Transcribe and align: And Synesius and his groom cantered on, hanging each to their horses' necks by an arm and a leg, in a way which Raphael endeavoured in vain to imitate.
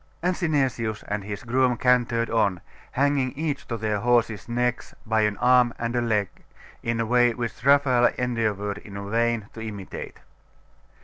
And 0.23 0.35
Synesius 0.35 1.03
and 1.07 1.23
his 1.23 1.43
groom 1.43 1.77
cantered 1.77 2.31
on, 2.31 2.61
hanging 2.93 3.33
each 3.33 3.67
to 3.67 3.77
their 3.77 3.99
horses' 3.99 4.49
necks 4.49 4.95
by 5.05 5.21
an 5.21 5.37
arm 5.37 5.75
and 5.77 5.95
a 5.95 6.01
leg, 6.01 6.27
in 6.81 6.99
a 6.99 7.05
way 7.05 7.31
which 7.35 7.63
Raphael 7.63 8.09
endeavoured 8.17 8.79
in 8.79 9.11
vain 9.11 9.47
to 9.53 9.61
imitate. 9.61 10.17